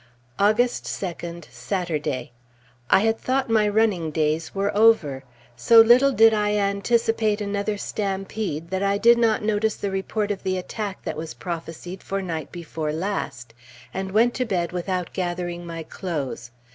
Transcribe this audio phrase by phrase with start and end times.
[0.39, 2.31] August 2d, Saturday.
[2.89, 5.23] I had thought my running days were over;
[5.55, 10.41] so little did I anticipate another stampede that I did not notice the report of
[10.41, 13.53] the attack that was prophesied for night before last,
[13.93, 16.49] and went to bed without gathering my clothes.